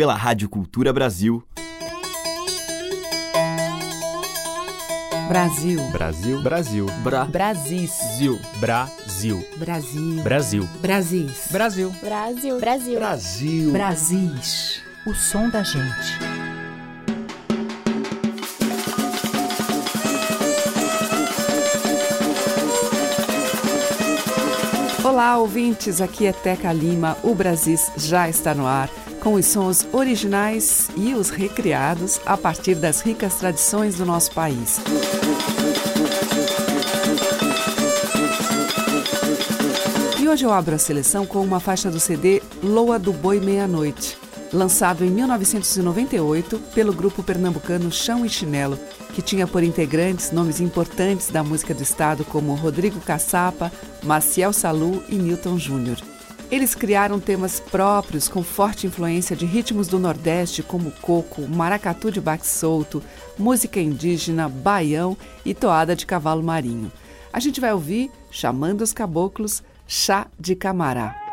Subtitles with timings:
[0.00, 1.44] pela Rádio Cultura Brasil.
[5.28, 5.78] Brasil.
[5.92, 6.42] Brasil.
[6.42, 6.86] Brasil.
[7.04, 7.26] Bra.
[7.26, 7.90] Brasis.
[8.16, 8.40] Zil.
[8.60, 9.46] Brasil.
[9.58, 10.22] Brasil.
[10.22, 10.68] Brasil.
[10.80, 11.48] Brasis.
[11.52, 11.90] Brasil.
[12.00, 12.58] Brasil.
[12.58, 12.98] Brasil.
[12.98, 13.72] Brasil.
[13.72, 14.82] Brasis.
[15.06, 16.18] O som da gente.
[25.04, 26.00] Olá, ouvintes.
[26.00, 27.18] Aqui é Teca Lima.
[27.22, 28.88] O Brasis já está no ar
[29.20, 34.80] com os sons originais e os recriados a partir das ricas tradições do nosso país.
[40.18, 44.16] E hoje eu abro a seleção com uma faixa do CD Loa do Boi Meia-Noite,
[44.52, 48.78] lançado em 1998 pelo grupo pernambucano Chão e Chinelo,
[49.14, 53.70] que tinha por integrantes nomes importantes da música do estado como Rodrigo Caçapa,
[54.02, 55.98] Maciel Salu e Newton Júnior.
[56.50, 62.20] Eles criaram temas próprios com forte influência de ritmos do Nordeste como coco, maracatu de
[62.20, 63.00] baque solto,
[63.38, 66.90] música indígena, baião e toada de cavalo marinho.
[67.32, 71.29] A gente vai ouvir, chamando os caboclos, Chá de Camará.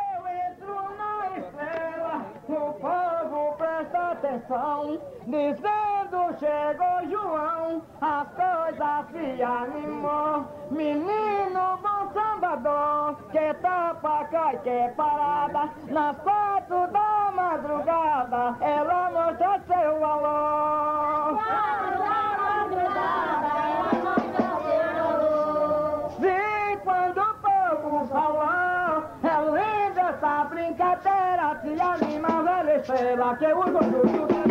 [5.25, 10.45] Dizendo chegou João, as coisas se animou.
[10.69, 15.69] Menino bom sambador, que topa cai que parada.
[15.88, 21.38] Nas quatro da madrugada, ela mostra seu valor.
[21.38, 26.12] Quatro da madrugada, ela mostra seu valor.
[26.19, 28.06] Sim, quando o povo
[30.19, 34.47] falou, é linda essa brincadeira, se anima, velha estrela, que o gosto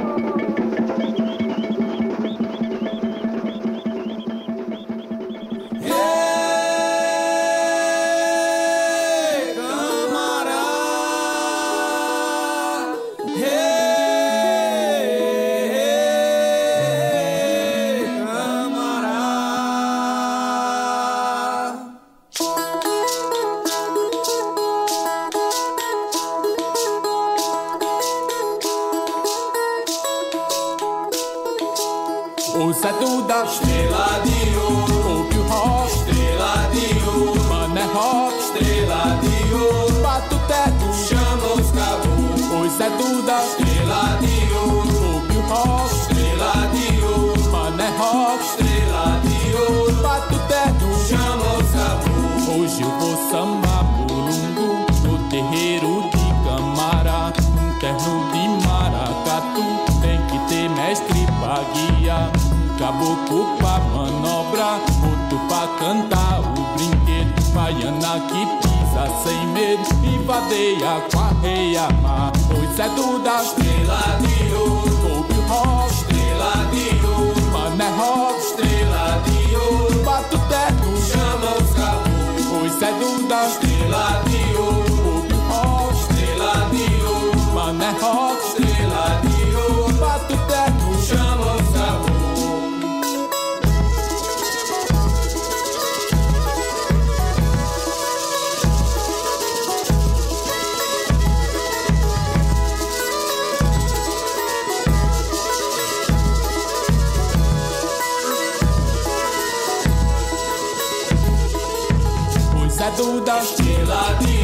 [112.96, 114.35] Pois é do da estrela de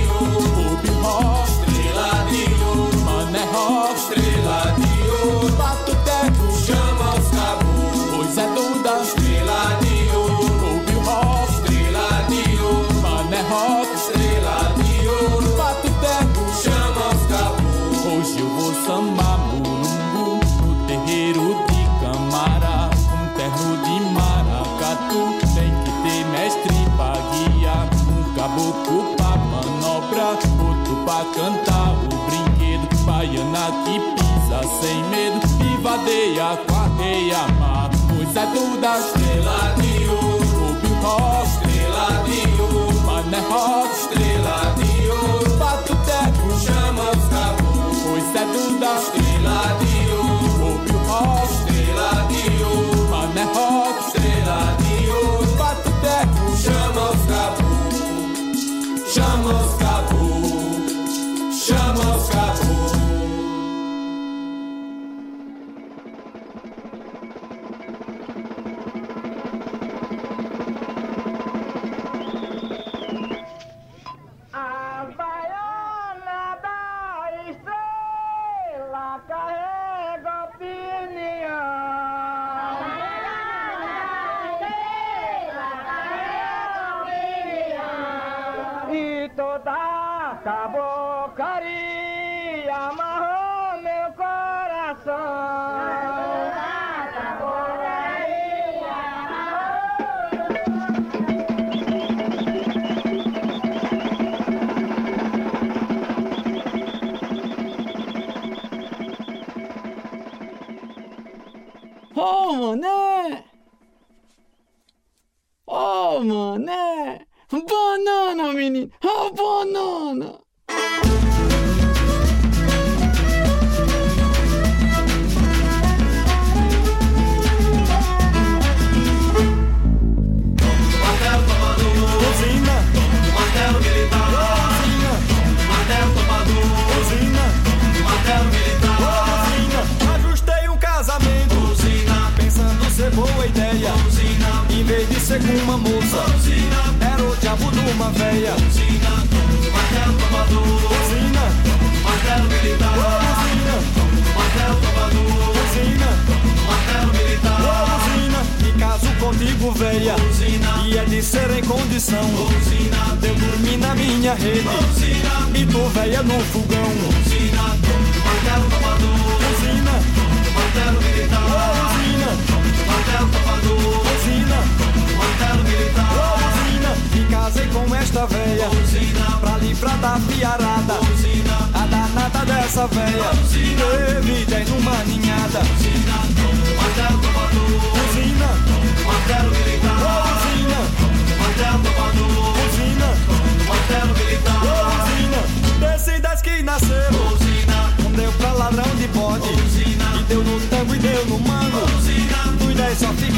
[38.43, 45.09] é do da estrela de ouro, o rock, estrela de ouro, mané rock, estrela de
[45.11, 45.57] ouro.
[45.59, 47.99] Bato teto, chama os cabos.
[48.03, 49.22] Pois é do da estrela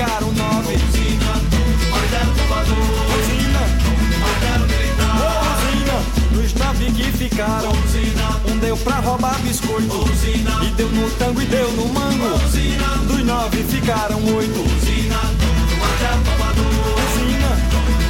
[0.05, 0.75] dez só ficaram nove.
[0.75, 1.33] Usina,
[1.91, 2.77] martelo tomador.
[3.19, 3.63] Usina,
[4.21, 5.17] martelo militar.
[5.57, 5.97] Usina,
[6.33, 7.73] dos nove que ficaram.
[7.73, 9.97] Usina, um deu pra roubar biscoito.
[10.05, 12.35] Usina, e deu no tango e deu no mango.
[12.47, 14.61] Usina, dos nove ficaram oito.
[14.61, 15.21] Usina,
[15.81, 16.67] martelo tomador.
[17.05, 17.51] Usina,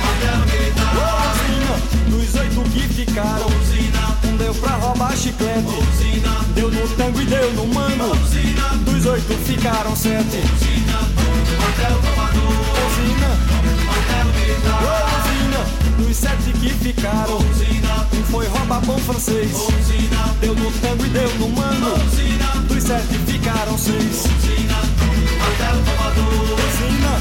[0.02, 0.94] martelo militar.
[1.34, 1.74] Usina,
[2.10, 3.46] dos oito que ficaram.
[3.46, 5.68] Usina, um deu pra roubar chiclete.
[5.68, 8.16] Usina, deu no tango e deu no mango.
[8.24, 10.38] Usina, dos oito ficaram sete.
[10.38, 11.13] Usina,
[11.74, 12.54] martelo tomador.
[12.86, 13.30] Usina,
[13.86, 14.82] martelo militar.
[15.18, 15.62] Usina,
[15.98, 17.38] dos sete que ficaram.
[17.38, 19.52] Usina, um foi roubar pão francês.
[19.52, 21.94] Usina, deu no tango e deu no mango.
[22.06, 24.24] Usina, dos sete ficaram seis.
[24.24, 24.78] Usina,
[25.38, 26.58] martelo tomador.
[26.68, 27.12] Usina,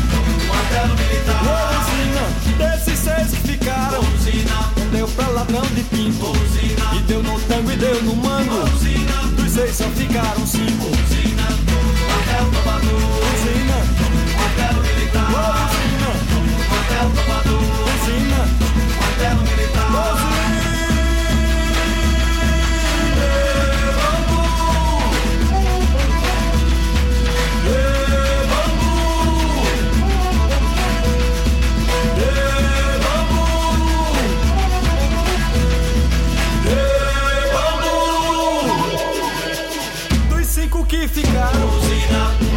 [0.47, 1.41] martelo militar.
[1.81, 2.25] Usina,
[2.57, 4.01] desses seis que ficaram.
[4.01, 6.31] Usina, um deu pra ladrão de pinto.
[6.31, 8.63] Usina, e deu no tango e deu no mango.
[8.75, 10.85] Usina, dos seis só ficaram cinco.
[10.85, 11.47] Usina,
[12.07, 13.32] martelo tomador.
[14.53, 15.25] Usina, martelo militar.
[15.29, 16.09] Usina,
[16.69, 17.61] martelo tomador.
[17.95, 18.41] Usina,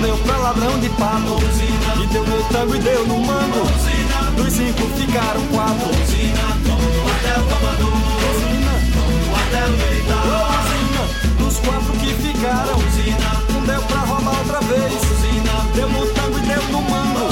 [0.03, 1.39] deu pra ladrão de pato.
[2.03, 3.67] E deu no tango e deu no mango.
[4.37, 5.89] Dos cinco ficaram quatro.
[11.39, 12.79] Dos quatro que ficaram,
[13.57, 14.93] um deu pra roubar outra vez.
[15.75, 17.29] Deu no tango e deu no mango.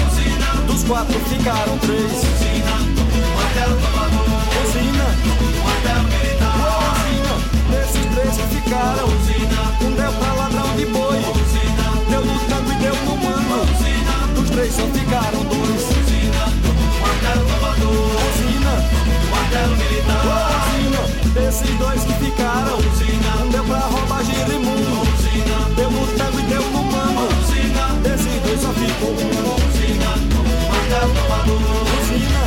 [0.66, 2.23] Dos quatro ficaram três.
[19.54, 25.04] Usina, desses dois que ficaram, um deu pra roubar girimundo.
[25.76, 27.28] Deu no tango e deu no mango.
[28.02, 29.14] Desses dois só ficou um.
[29.64, 30.14] Usina,
[32.00, 32.44] Usina,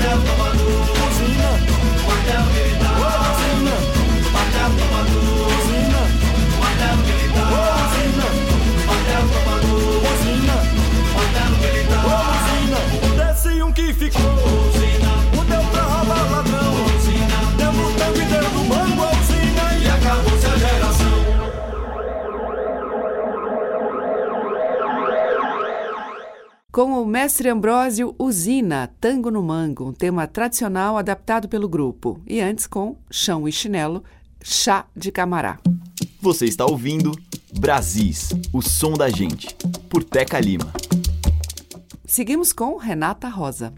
[0.00, 0.47] Desce
[26.78, 32.22] Com o mestre Ambrósio Usina, Tango no Mango, um tema tradicional adaptado pelo grupo.
[32.24, 34.04] E antes com Chão e Chinelo,
[34.40, 35.58] Chá de Camará.
[36.22, 37.10] Você está ouvindo
[37.58, 39.52] Brasis, o som da gente,
[39.90, 40.72] por Teca Lima.
[42.06, 43.74] Seguimos com Renata Rosa.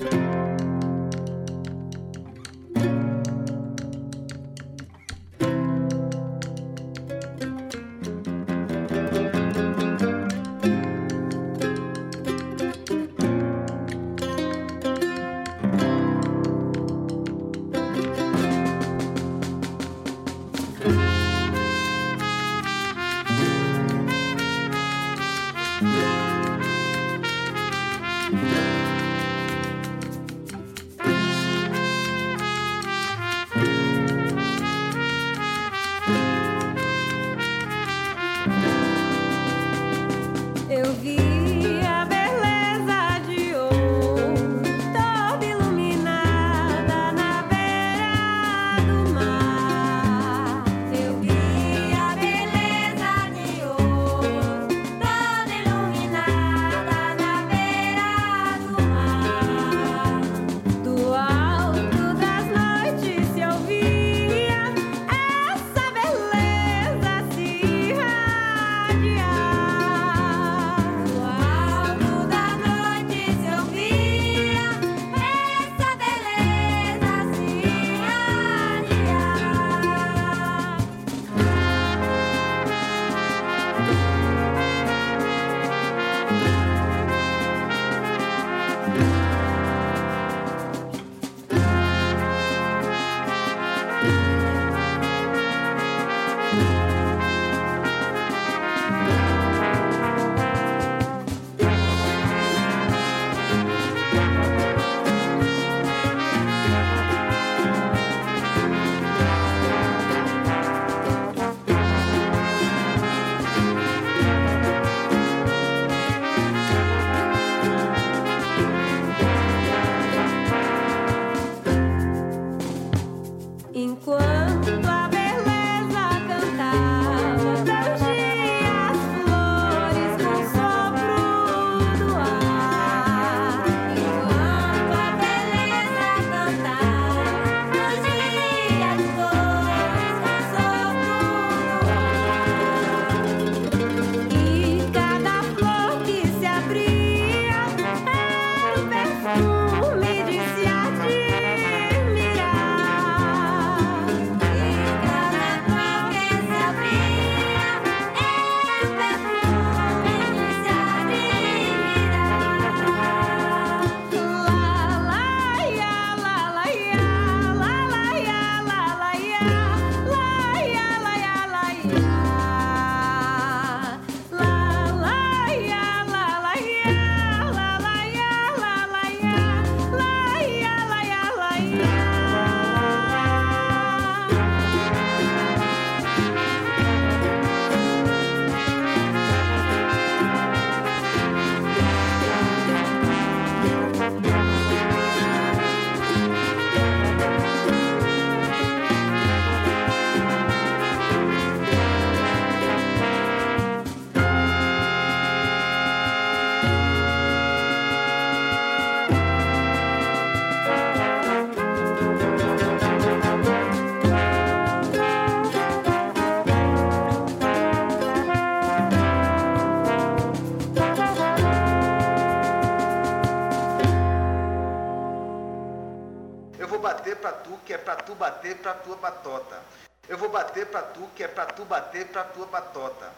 [231.90, 233.12] bater para tua batota.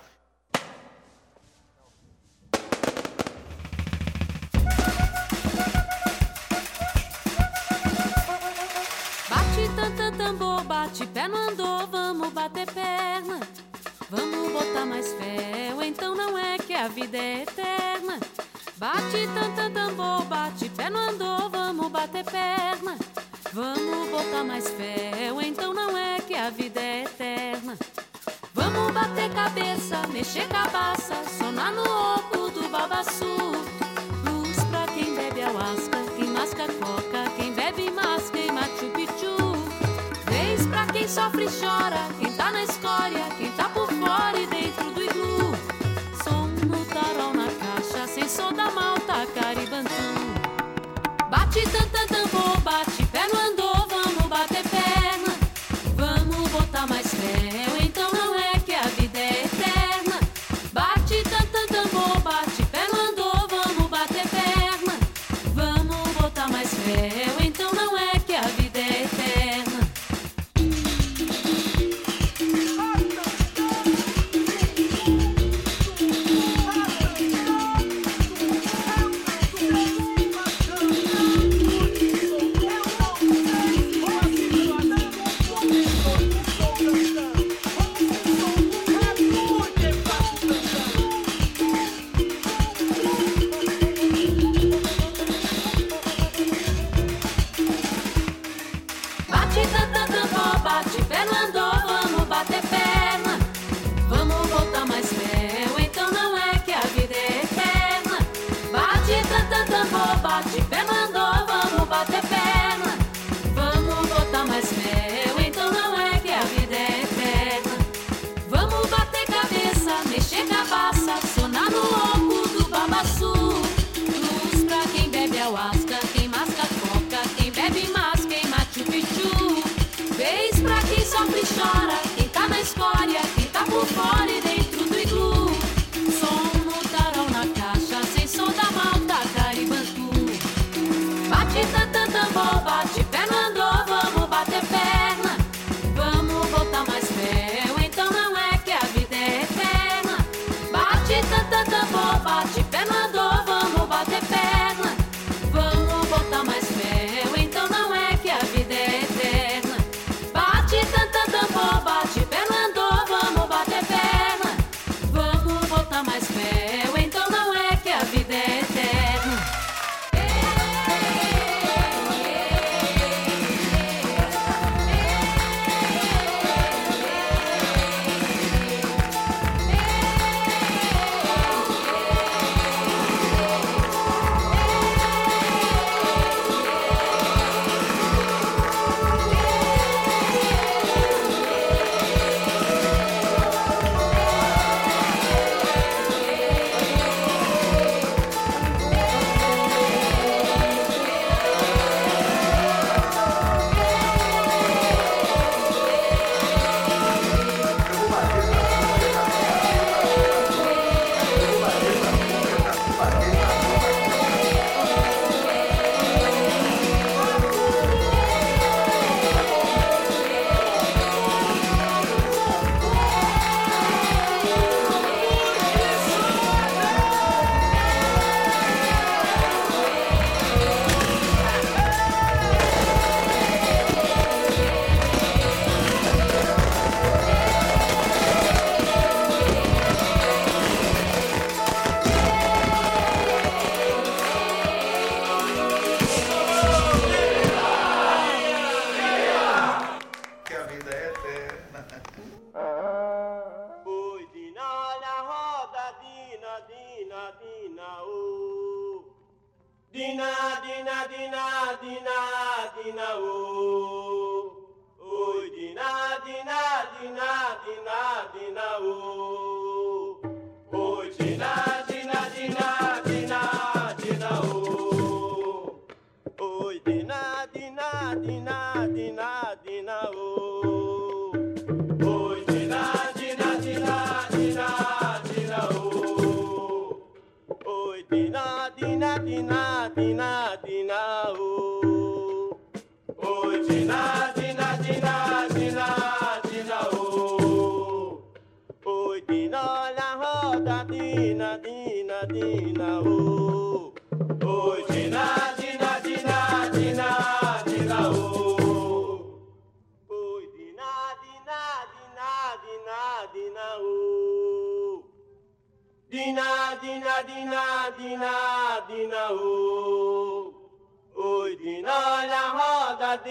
[9.28, 13.40] Bate tanta tambor, bate pé no andor, vamos bater perna.
[14.08, 18.18] Vamos botar mais fé, ou então não é que a vida é eterna.
[18.76, 22.96] Bate tanta tambor, bate pé no andor, vamos bater perna.
[23.52, 27.76] Vamos botar mais fé, ou então não é que a vida é eterna
[29.02, 33.34] bater cabeça, mexer cabaça, sonar no oco do babaçu.
[34.24, 39.36] Luz pra quem bebe alasca, quem masca coca, quem bebe masca e machu picchu.
[40.30, 43.24] Vez pra quem sofre e chora, quem tá na escória,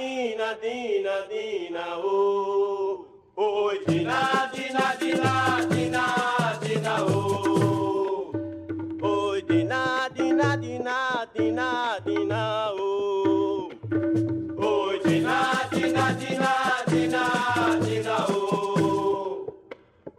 [0.02, 3.06] dina, dina, dina, oh.
[3.38, 5.34] Oi, dina, dina, dina,
[5.70, 6.06] dina,
[6.64, 8.32] dina, oh.
[9.04, 13.70] Oi, dina, dina, dina, dina, dina, oh.
[14.58, 15.38] Oi, dina,
[15.72, 16.54] dina, dina,
[16.90, 17.24] dina,
[17.86, 19.54] dina, oh.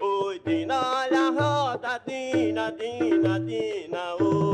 [0.01, 4.52] Oi, dina, olha a roda, dina, dina, dina, oh.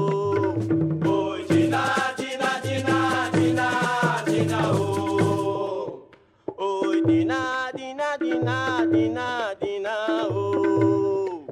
[7.09, 9.95] Oi, dina, dina, dina, dina, dina,
[10.29, 11.47] oh.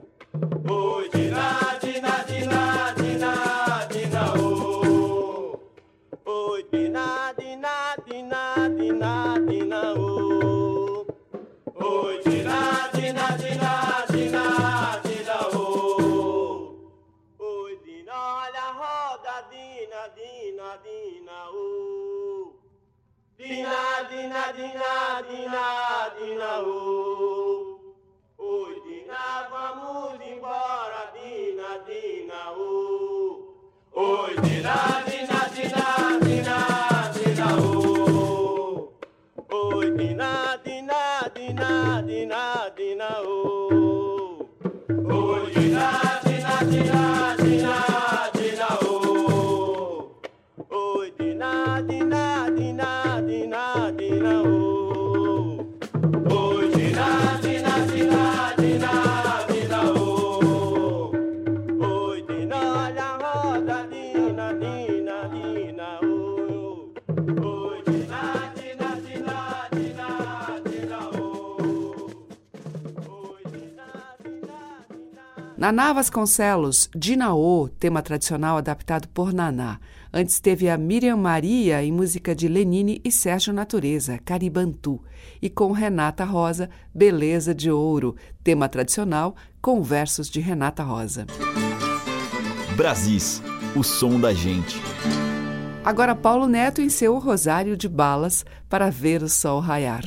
[0.68, 5.58] Oi, dina, dina, dina, dina, dina, oh.
[6.26, 10.05] Oi, dina, dina, dina, dina, dina, oh.
[23.66, 25.64] Dina, dina, dina, dina,
[26.16, 27.80] dina, oh.
[28.38, 33.42] Oi, Dina, vamos embora, Dina, Dina, oh.
[33.92, 35.86] Oi, Dina, Dina, Dina,
[36.22, 38.92] Dina, Dina, oh.
[39.50, 44.46] Oi, Dina, Dina, Dina, Dina, Dina, oh.
[44.88, 46.05] Oi, Dina,
[75.56, 79.80] Naná Vasconcelos, Dinaô, tema tradicional adaptado por Naná.
[80.12, 85.02] Antes teve a Miriam Maria em música de Lenine e Sérgio Natureza, Caribantu.
[85.40, 91.26] E com Renata Rosa, Beleza de Ouro, tema tradicional com versos de Renata Rosa.
[92.76, 93.42] Brasis,
[93.74, 94.78] o som da gente.
[95.82, 100.04] Agora Paulo Neto em seu Rosário de Balas para ver o sol raiar.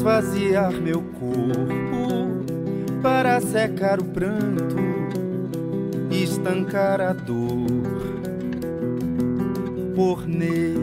[0.00, 2.42] Esvaziar meu corpo,
[3.02, 4.76] para secar o pranto,
[6.10, 7.66] estancar a dor.
[9.98, 10.74] Ornei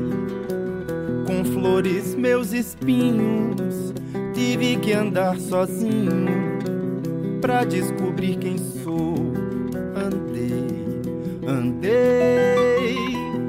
[1.26, 3.92] com flores meus espinhos,
[4.36, 6.60] tive que andar sozinho
[7.42, 9.16] pra descobrir quem sou.
[9.96, 11.02] Andei,
[11.48, 12.96] andei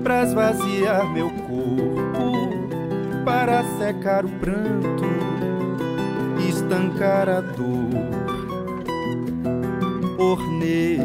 [0.03, 2.49] pra esvaziar meu corpo
[3.23, 5.18] para secar o pranto,
[6.69, 7.89] estancar a dor.
[10.19, 11.01] Ornei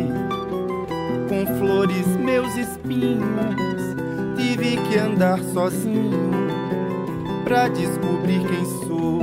[1.29, 3.95] com flores meus espinhos,
[4.35, 6.33] tive que andar sozinho
[7.45, 9.21] pra descobrir quem sou.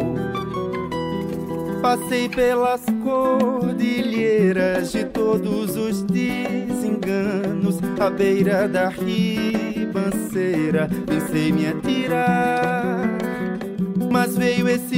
[1.83, 13.11] Passei pelas cordilheiras de todos os desenganos, à beira da ribanceira, pensei me atirar.
[14.11, 14.90] Mas veio esse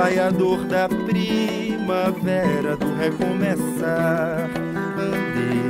[0.00, 4.48] pranto, raiador da primavera, do recomeçar.
[4.98, 5.60] Andei,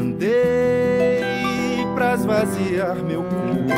[0.00, 3.76] andei pra esvaziar meu corpo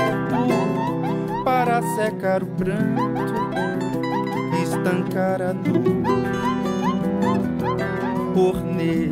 [1.45, 3.35] para secar o pranto,
[4.63, 5.99] estancar a dor.
[8.37, 9.11] Ornei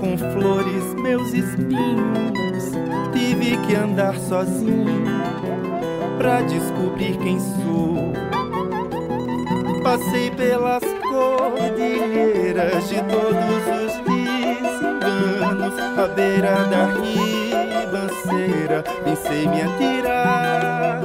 [0.00, 2.72] com flores meus espinhos,
[3.12, 5.04] tive que andar sozinho
[6.18, 8.03] pra descobrir quem sou.
[9.94, 21.00] Passei pelas cordilheiras de todos os desenganos, à beira da ribanceira, pensei me atirar.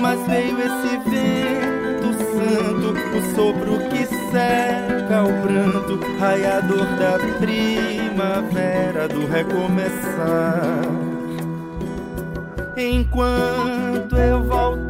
[0.00, 9.28] Mas veio esse vento santo, o sopro que seca o pranto, raiador da primavera, do
[9.28, 10.82] recomeçar.
[12.76, 14.85] Enquanto eu voltava,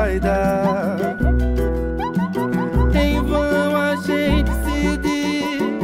[0.00, 0.96] vai dar.
[2.94, 4.96] Em vão a gente se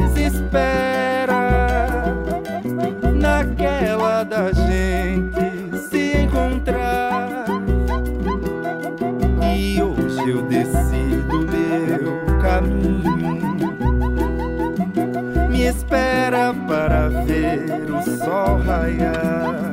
[0.03, 0.65] desespera
[3.13, 7.45] naquela da gente se encontrar.
[9.55, 13.37] E hoje eu decido meu caminho.
[15.51, 19.66] Me espera para ver o sol raiar.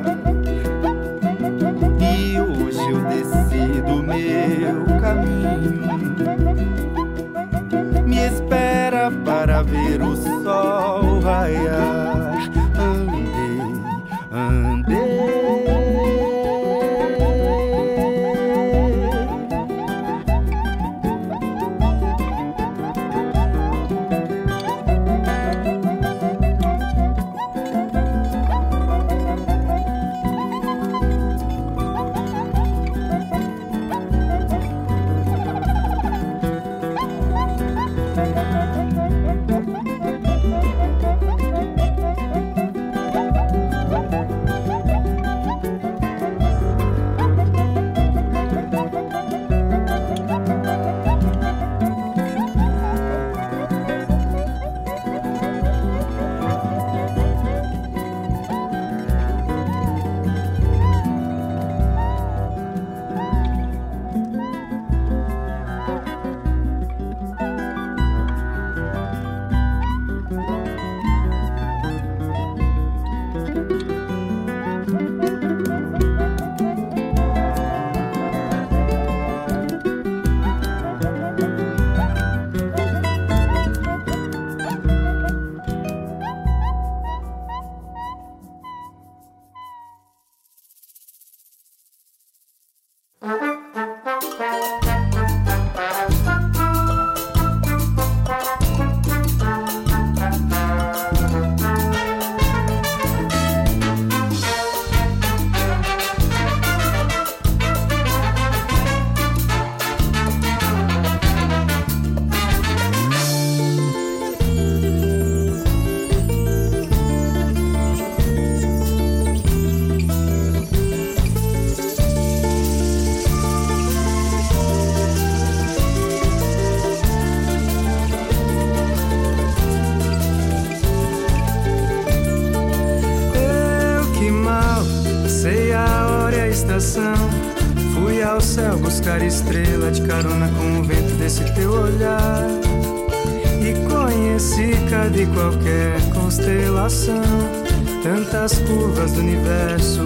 [149.05, 150.01] Curvas do universo,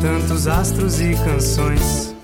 [0.00, 2.14] tantos astros e canções.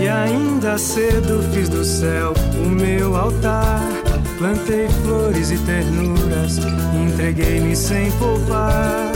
[0.00, 2.32] E ainda cedo fiz do céu
[2.64, 3.80] o meu altar.
[4.38, 6.58] Plantei flores e ternuras,
[6.94, 9.12] entreguei-me sem poupar.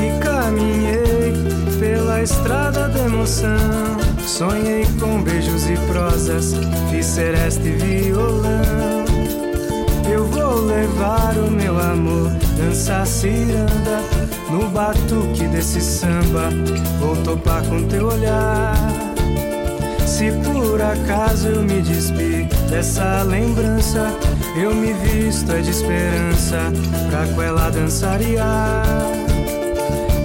[0.00, 1.32] E caminhei
[1.78, 4.05] pela estrada da emoção.
[4.36, 6.52] Sonhei com beijos e prosas,
[6.90, 9.06] fiz seresta e violão.
[10.12, 14.02] Eu vou levar o meu amor, dançar ciranda
[14.50, 16.50] no batuque desse samba.
[17.00, 18.74] Vou topar com teu olhar.
[20.06, 24.12] Se por acaso eu me despi dessa lembrança,
[24.54, 26.70] eu me visto é de esperança
[27.08, 29.25] pra com ela dançariar.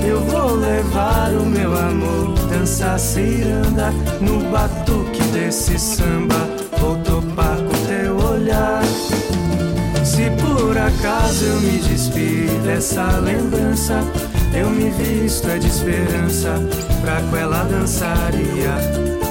[0.06, 6.36] Eu vou levar o meu amor, dançar ciranda no batuque desse samba.
[6.80, 8.84] Vou topar com teu olhar.
[10.04, 14.02] Se por acaso eu me despi dessa lembrança,
[14.54, 16.60] eu me visto é de esperança
[17.02, 19.31] pra com ela dançaria.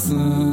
[0.00, 0.49] sun.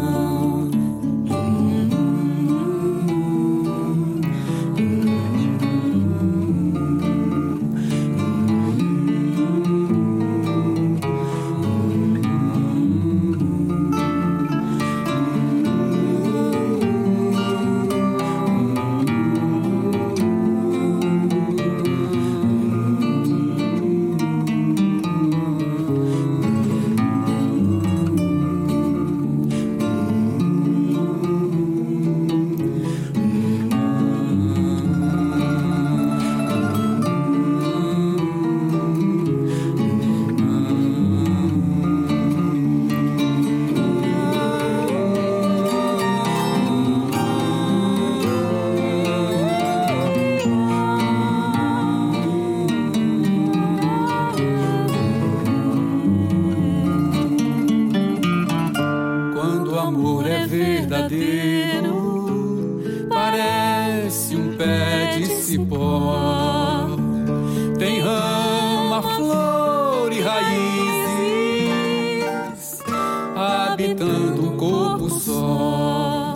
[74.58, 76.36] corpo só.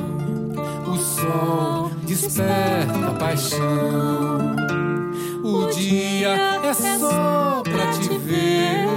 [0.88, 4.55] O sol desperta paixão.
[5.43, 8.90] O dia é só pra te ver.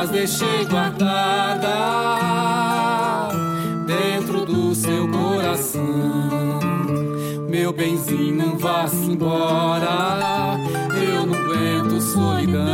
[0.00, 1.68] mas deixei guardada
[3.84, 6.58] dentro do seu coração.
[7.46, 10.56] Meu benzinho, não vá-se embora,
[10.96, 12.64] eu não aguento solidão.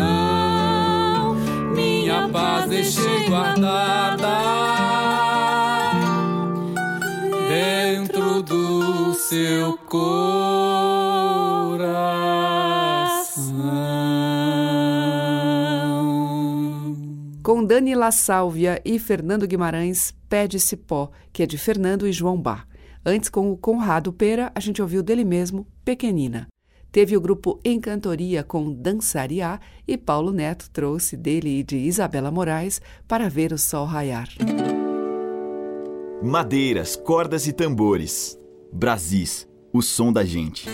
[1.75, 4.39] Minha paz deixei guardada
[7.49, 10.46] dentro do seu coração.
[17.77, 22.41] Dani La Sálvia e Fernando Guimarães, Pé de Cipó, que é de Fernando e João
[22.41, 22.67] Bar.
[23.05, 26.47] Antes, com o Conrado Pera, a gente ouviu dele mesmo, Pequenina.
[26.91, 32.81] Teve o grupo Encantoria com Dançariá e Paulo Neto trouxe dele e de Isabela Moraes
[33.07, 34.31] para ver o sol raiar.
[36.23, 38.41] Madeiras, cordas e tambores.
[38.73, 40.67] Brasis, o som da gente.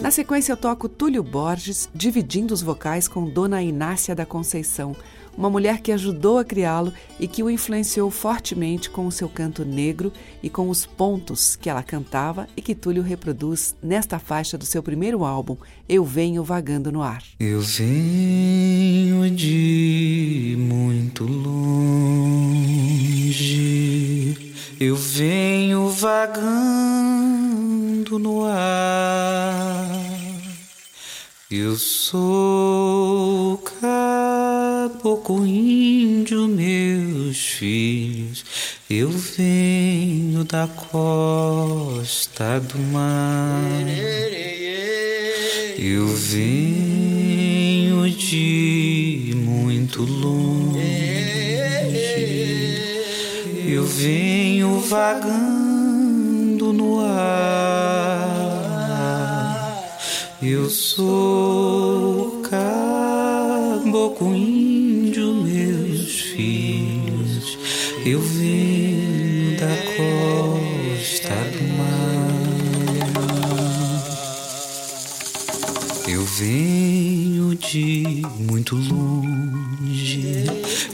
[0.00, 4.94] Na sequência, eu toco Túlio Borges, dividindo os vocais com Dona Inácia da Conceição,
[5.36, 9.64] uma mulher que ajudou a criá-lo e que o influenciou fortemente com o seu canto
[9.64, 14.64] negro e com os pontos que ela cantava e que Túlio reproduz nesta faixa do
[14.64, 15.56] seu primeiro álbum,
[15.88, 17.24] Eu Venho Vagando no Ar.
[17.40, 22.54] Eu venho de muito longe,
[24.78, 27.47] eu venho vagando
[27.98, 29.88] no ar.
[31.50, 38.44] Eu sou caboclo índio, meus filhos.
[38.88, 43.62] Eu venho da costa do mar.
[45.78, 50.78] Eu venho de muito longe.
[53.66, 55.67] Eu venho vagando
[56.72, 58.58] no ar.
[60.40, 67.58] Eu sou caboclo índio, meus filhos.
[68.06, 71.98] Eu venho da costa do mar.
[76.08, 80.44] Eu venho de muito longe.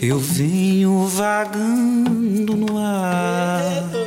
[0.02, 4.03] Eu venho vagando no ar.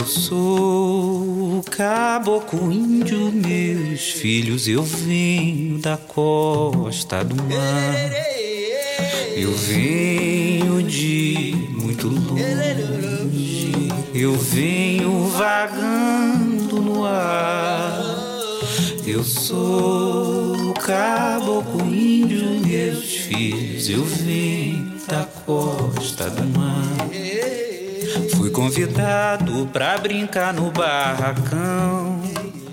[0.00, 4.66] Eu sou caboclo índio, meus filhos.
[4.66, 8.10] Eu venho da costa do mar.
[9.36, 13.72] Eu venho de muito longe.
[14.14, 18.02] Eu venho vagando no ar.
[19.06, 23.90] Eu sou caboclo índio, meus filhos.
[23.90, 27.69] Eu venho da costa do mar.
[28.36, 32.20] Fui convidado pra brincar no barracão.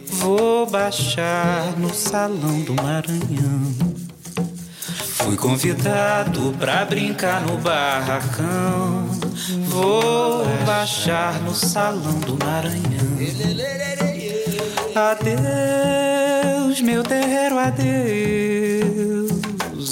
[0.05, 3.73] Vou baixar no salão do Maranhão.
[5.27, 9.07] Fui convidado pra brincar no barracão.
[9.67, 13.17] Vou baixar no salão do Maranhão.
[14.95, 19.27] Adeus, meu terreiro, adeus.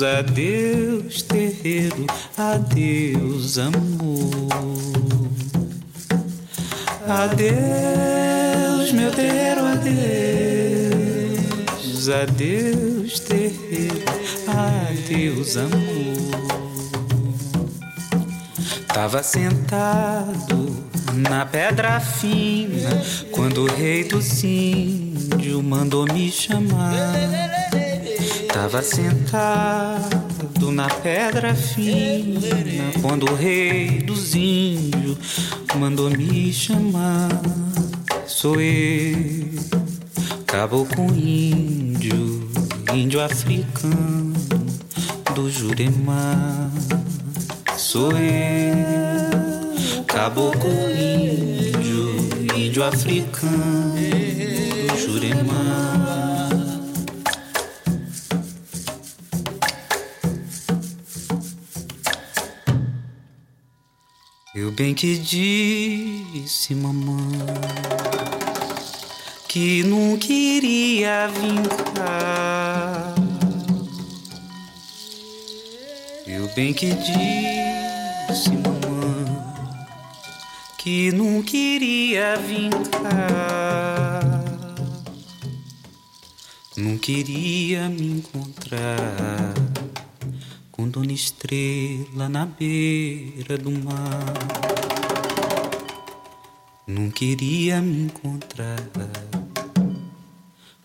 [0.02, 2.06] Adeus, terreiro,
[2.38, 4.95] adeus, amor.
[7.08, 9.96] Adeus, meu terreiro, adeus.
[12.10, 14.04] Adeus, terreiro,
[14.48, 15.76] adeus, amor.
[18.88, 20.84] Tava sentado
[21.14, 22.90] na pedra fina
[23.32, 27.14] quando o rei do índio mandou me chamar.
[28.52, 30.25] Tava sentado
[30.76, 32.42] na pedra fina
[33.02, 35.18] quando o rei dos índios
[35.76, 37.30] mandou me chamar.
[38.28, 39.48] Sou eu,
[40.46, 42.50] caboclo índio,
[42.94, 44.34] índio africano
[45.34, 46.72] do Juremar.
[47.78, 53.96] Sou eu, caboclo índio, índio africano
[54.88, 55.95] do Juremar.
[64.56, 67.42] Eu bem que disse, mamãe,
[69.50, 73.14] que não queria vincar.
[76.26, 79.44] Eu bem que disse, mamãe,
[80.78, 83.76] que não queria vincar.
[86.78, 89.54] Não queria me encontrar
[90.76, 94.34] com Dona Estrela na beira do mar.
[96.86, 98.84] Não queria me encontrar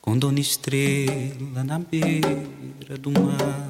[0.01, 3.69] com Dona Estrela na beira do mar.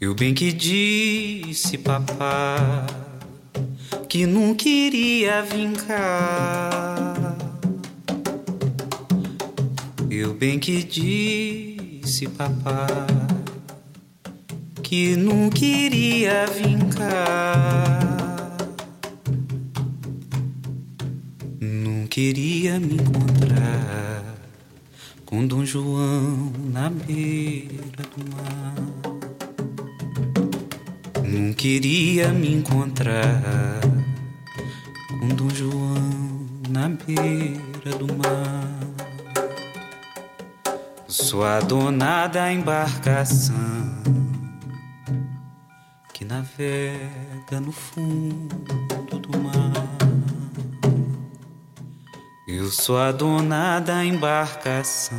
[0.00, 2.86] Eu bem que disse, papá,
[4.08, 7.36] que não queria vincar.
[10.08, 13.31] Eu bem que disse, papá
[14.92, 17.08] que não queria vincar.
[21.58, 24.22] Não queria me encontrar
[25.24, 28.74] com Dom João na beira do mar.
[31.26, 33.80] Não queria me encontrar
[35.08, 38.78] com Dom João na beira do mar.
[41.08, 44.21] Sou a dona da embarcação
[46.62, 49.72] navega no fundo do mar.
[52.46, 55.18] Eu sou a dona da embarcação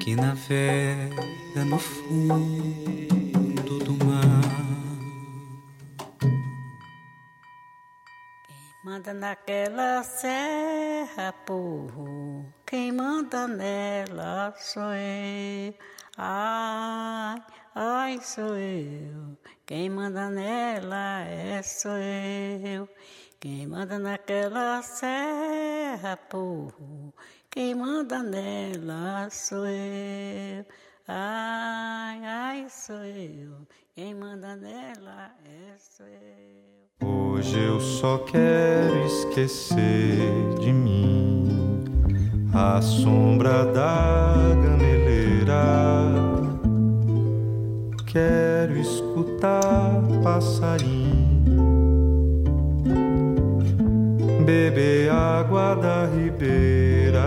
[0.00, 4.24] que navega no fundo do mar.
[8.82, 12.46] Manda naquela serra, porro.
[12.66, 15.74] Quem manda nela sou eu.
[16.16, 17.42] Ai,
[17.74, 19.36] ai, sou eu.
[19.66, 22.88] Quem manda nela é sou eu.
[23.40, 27.12] Quem manda naquela serra, porro.
[27.50, 30.64] Quem manda nela sou eu.
[31.06, 33.66] Ai, ai, sou eu.
[33.94, 37.08] Quem manda nela é sou eu.
[37.08, 40.18] Hoje eu só quero esquecer
[40.60, 41.84] de mim
[42.54, 45.54] a sombra da gameleira.
[48.14, 51.58] Quero escutar passarinho,
[54.46, 57.24] beber água da ribeira.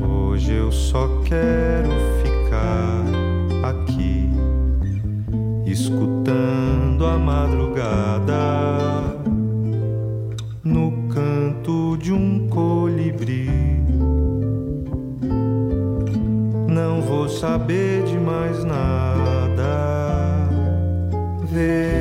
[0.00, 1.90] Hoje eu só quero
[2.22, 3.02] ficar
[3.68, 4.30] aqui
[5.66, 8.36] escutando a madrugada
[10.62, 13.61] no canto de um colibri.
[17.42, 20.48] Saber de mais nada.
[21.42, 21.91] Ver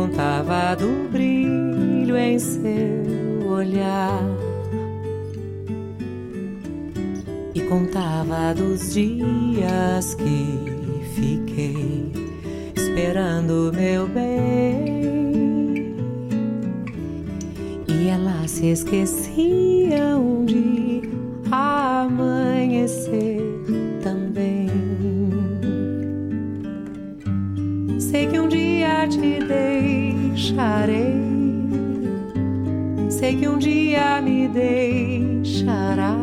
[0.00, 4.22] contava do brilho em seu olhar.
[7.54, 10.58] E contava dos dias que
[11.14, 12.10] fiquei
[12.74, 15.94] esperando meu bem.
[17.86, 21.02] E elas se esqueciam de
[21.50, 23.39] amanhecer
[28.10, 31.14] Sei que um dia te deixarei.
[33.08, 36.18] Sei que um dia me deixarás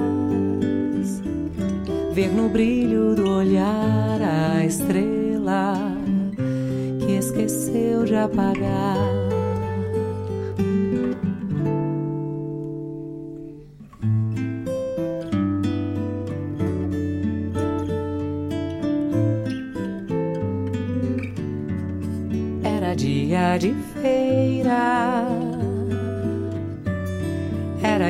[2.11, 5.97] ver no brilho do olhar a estrela
[6.99, 9.26] que esqueceu de apagar.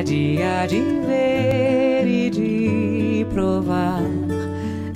[0.08, 4.00] Dia de ver e de provar,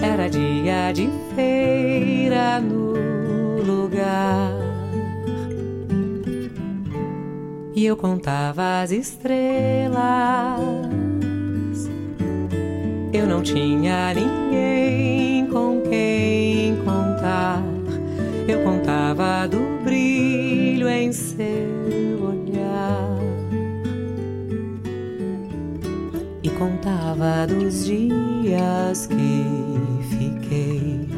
[0.03, 2.95] era dia de feira no
[3.63, 4.53] lugar.
[7.75, 10.01] E eu contava as estrelas.
[13.13, 17.63] Eu não tinha ninguém com quem contar.
[18.49, 21.62] Eu contava do brilho em seu
[27.23, 29.47] contava dos dias que
[30.11, 31.09] fiquei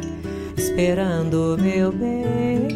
[0.55, 2.69] esperando meu bem.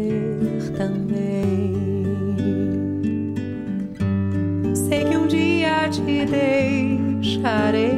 [0.77, 1.75] também.
[4.75, 7.95] Sei que um dia te deixarei.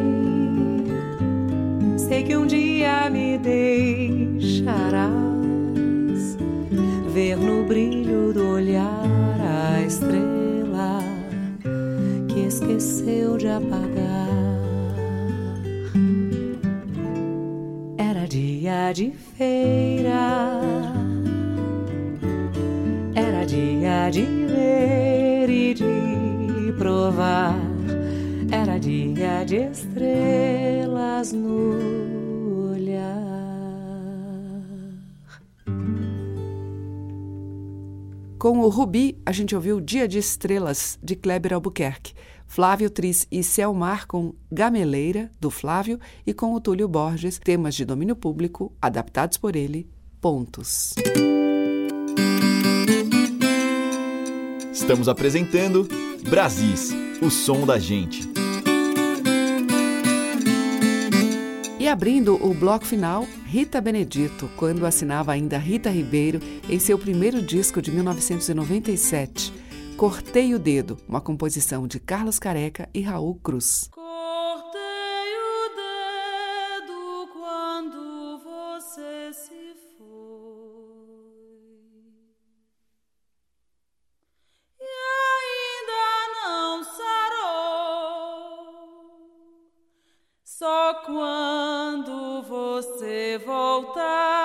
[1.97, 5.16] Sei que um dia me deixarás
[12.67, 14.27] esqueceu de apagar.
[17.97, 20.61] Era dia de feira,
[23.15, 27.55] era dia de ver e de provar,
[28.51, 33.27] era dia de estrelas no olhar.
[38.39, 42.13] Com o Rubi, a gente ouviu Dia de Estrelas, de Kleber Albuquerque.
[42.47, 47.85] Flávio Tris e Selmar com Gameleira, do Flávio, e com o Túlio Borges, temas de
[47.85, 49.89] domínio público, adaptados por ele,
[50.21, 50.95] pontos.
[54.73, 55.89] Estamos apresentando
[56.29, 58.29] Brasis, o som da gente.
[61.79, 67.41] E abrindo o bloco final, Rita Benedito, quando assinava ainda Rita Ribeiro em seu primeiro
[67.41, 69.53] disco de 1997,
[69.97, 73.89] Cortei o Dedo, uma composição de Carlos Careca e Raul Cruz.
[90.45, 94.36] Só quando você voltar,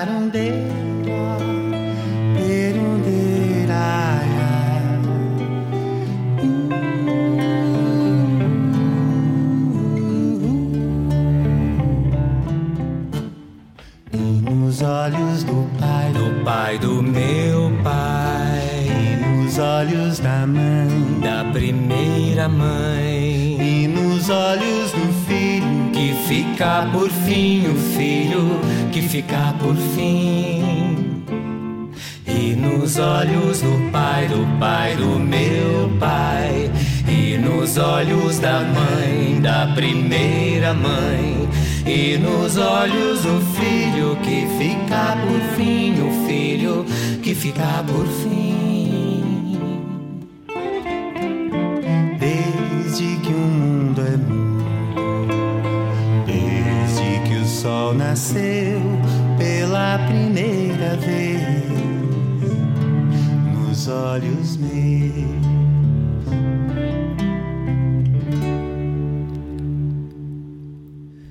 [0.00, 0.79] I don't dare
[29.10, 31.22] filho que fica por fim.
[32.26, 36.70] E nos olhos do pai, do pai do meu pai,
[37.08, 41.48] e nos olhos da mãe, da primeira mãe,
[41.84, 46.86] e nos olhos do filho que fica por fim, o filho
[47.22, 48.59] que fica por fim.
[64.20, 64.70] Olhos meus.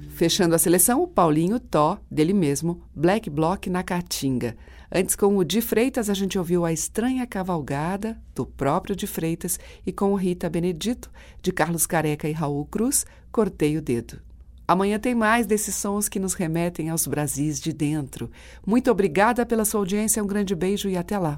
[0.10, 4.58] Fechando a seleção, o Paulinho Tó, dele mesmo, Black Block na Caatinga.
[4.92, 9.60] Antes, com o de Freitas, a gente ouviu A Estranha Cavalgada, do próprio de Freitas,
[9.86, 11.10] e com o Rita Benedito,
[11.42, 14.20] de Carlos Careca e Raul Cruz, Cortei o Dedo.
[14.68, 18.30] Amanhã tem mais desses sons que nos remetem aos Brasis de dentro.
[18.66, 21.38] Muito obrigada pela sua audiência, um grande beijo e até lá.